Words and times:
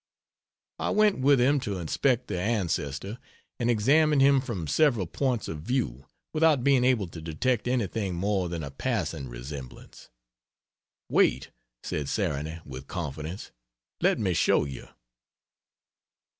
I 0.79 0.89
went 0.89 1.19
with 1.19 1.39
him 1.39 1.59
to 1.59 1.77
inspect 1.77 2.25
the 2.25 2.39
ancestor, 2.41 3.19
and 3.59 3.69
examined 3.69 4.23
him 4.23 4.41
from 4.41 4.65
several 4.65 5.05
points 5.05 5.47
of 5.47 5.61
view, 5.61 6.07
without 6.33 6.63
being 6.63 6.83
able 6.83 7.05
to 7.09 7.21
detect 7.21 7.67
anything 7.67 8.15
more 8.15 8.49
than 8.49 8.63
a 8.63 8.71
passing 8.71 9.29
resemblance. 9.29 10.09
"Wait," 11.07 11.51
said 11.83 12.07
Sarony 12.09 12.63
with 12.65 12.87
confidence, 12.87 13.51
"let 14.01 14.17
me 14.17 14.33
show 14.33 14.65
you." 14.65 14.87